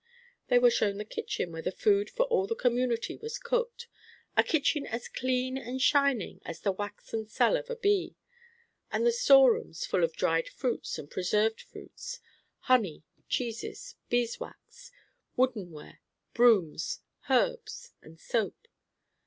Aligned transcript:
They 0.47 0.57
were 0.57 0.71
shown 0.71 0.97
the 0.97 1.05
kitchen 1.05 1.51
where 1.51 1.61
the 1.61 1.71
food 1.71 2.09
for 2.09 2.23
all 2.25 2.47
the 2.47 2.55
community 2.55 3.17
was 3.17 3.37
cooked, 3.37 3.85
a 4.35 4.41
kitchen 4.43 4.87
as 4.87 5.07
clean 5.07 5.59
and 5.59 5.79
shining 5.79 6.41
as 6.43 6.61
the 6.61 6.71
waxen 6.71 7.27
cell 7.27 7.55
of 7.55 7.69
a 7.69 7.75
bee, 7.75 8.15
and 8.91 9.05
the 9.05 9.11
storerooms, 9.11 9.85
full 9.85 10.03
of 10.03 10.15
dried 10.15 10.49
fruits 10.49 10.97
and 10.97 11.11
preserved 11.11 11.61
fruits, 11.61 12.19
honey, 12.61 13.03
cheeses, 13.29 13.95
beeswax, 14.09 14.91
wooden 15.37 15.69
ware, 15.69 15.99
brooms, 16.33 17.01
herbs, 17.29 17.91
and 18.01 18.19
soap. 18.19 18.67